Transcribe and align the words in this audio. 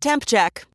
Temp 0.00 0.24
check. 0.26 0.64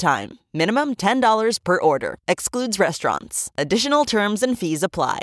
time. 0.00 0.40
Minimum 0.52 0.96
$10 0.96 1.62
per 1.62 1.80
order. 1.80 2.16
Excludes 2.26 2.78
restaurants. 2.80 3.50
Additional 3.56 4.04
terms 4.04 4.42
and 4.42 4.58
fees 4.58 4.82
apply. 4.82 5.20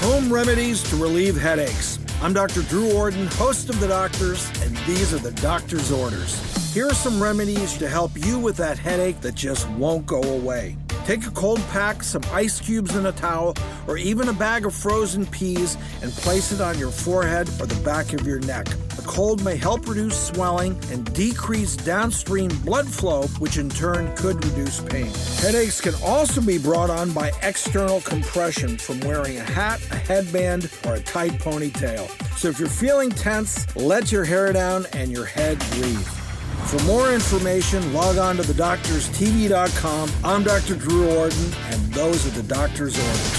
Home 0.00 0.30
remedies 0.30 0.82
to 0.90 0.96
relieve 0.96 1.36
headaches. 1.36 1.98
I'm 2.20 2.32
Dr. 2.32 2.62
Drew 2.62 2.92
Ordon, 2.92 3.26
host 3.28 3.70
of 3.70 3.80
The 3.80 3.88
Doctors, 3.88 4.50
and 4.62 4.76
these 4.78 5.14
are 5.14 5.18
the 5.18 5.32
doctor's 5.40 5.90
orders. 5.90 6.34
Here 6.74 6.86
are 6.86 6.94
some 6.94 7.22
remedies 7.22 7.78
to 7.78 7.88
help 7.88 8.10
you 8.26 8.38
with 8.38 8.56
that 8.56 8.78
headache 8.78 9.20
that 9.20 9.34
just 9.34 9.68
won't 9.70 10.06
go 10.06 10.22
away. 10.22 10.76
Take 11.04 11.26
a 11.26 11.30
cold 11.32 11.60
pack, 11.70 12.04
some 12.04 12.22
ice 12.30 12.60
cubes 12.60 12.94
in 12.94 13.06
a 13.06 13.12
towel, 13.12 13.54
or 13.88 13.98
even 13.98 14.28
a 14.28 14.32
bag 14.32 14.66
of 14.66 14.72
frozen 14.72 15.26
peas 15.26 15.76
and 16.00 16.12
place 16.12 16.52
it 16.52 16.60
on 16.60 16.78
your 16.78 16.92
forehead 16.92 17.48
or 17.60 17.66
the 17.66 17.80
back 17.82 18.12
of 18.12 18.24
your 18.24 18.38
neck. 18.40 18.68
A 18.98 19.02
cold 19.02 19.44
may 19.44 19.56
help 19.56 19.88
reduce 19.88 20.28
swelling 20.28 20.78
and 20.92 21.12
decrease 21.12 21.74
downstream 21.76 22.50
blood 22.60 22.86
flow, 22.86 23.26
which 23.40 23.58
in 23.58 23.68
turn 23.68 24.14
could 24.16 24.44
reduce 24.44 24.80
pain. 24.80 25.12
Headaches 25.38 25.80
can 25.80 25.94
also 26.04 26.40
be 26.40 26.56
brought 26.56 26.88
on 26.88 27.10
by 27.10 27.32
external 27.42 28.00
compression 28.02 28.78
from 28.78 29.00
wearing 29.00 29.38
a 29.38 29.42
hat, 29.42 29.80
a 29.90 29.96
headband, 29.96 30.70
or 30.86 30.94
a 30.94 31.00
tight 31.00 31.32
ponytail. 31.32 32.08
So 32.38 32.48
if 32.48 32.60
you're 32.60 32.68
feeling 32.68 33.10
tense, 33.10 33.74
let 33.74 34.12
your 34.12 34.24
hair 34.24 34.52
down 34.52 34.86
and 34.92 35.10
your 35.10 35.24
head 35.24 35.58
breathe. 35.72 36.21
For 36.66 36.82
more 36.84 37.12
information, 37.12 37.92
log 37.92 38.16
on 38.16 38.36
to 38.36 38.42
thedoctorstv.com. 38.42 40.10
I'm 40.24 40.42
Dr. 40.42 40.74
Drew 40.74 41.10
Ordon, 41.10 41.52
and 41.66 41.80
those 41.92 42.26
are 42.26 42.30
the 42.30 42.42
doctor's 42.42 42.98
orders. 42.98 43.38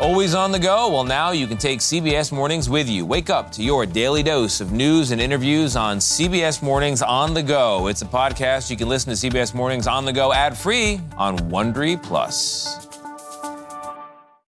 Always 0.00 0.34
on 0.34 0.50
the 0.50 0.58
go? 0.58 0.90
Well, 0.90 1.04
now 1.04 1.30
you 1.30 1.46
can 1.46 1.58
take 1.58 1.78
CBS 1.78 2.32
Mornings 2.32 2.68
with 2.68 2.88
you. 2.88 3.06
Wake 3.06 3.30
up 3.30 3.52
to 3.52 3.62
your 3.62 3.86
daily 3.86 4.24
dose 4.24 4.60
of 4.60 4.72
news 4.72 5.12
and 5.12 5.20
interviews 5.20 5.76
on 5.76 5.98
CBS 5.98 6.60
Mornings 6.60 7.02
on 7.02 7.34
the 7.34 7.42
go. 7.42 7.86
It's 7.86 8.02
a 8.02 8.06
podcast. 8.06 8.68
You 8.68 8.76
can 8.76 8.88
listen 8.88 9.14
to 9.14 9.30
CBS 9.30 9.54
Mornings 9.54 9.86
on 9.86 10.04
the 10.04 10.12
go 10.12 10.32
ad 10.32 10.56
free 10.58 11.00
on 11.16 11.38
Wondery 11.38 12.02
Plus. 12.02 12.81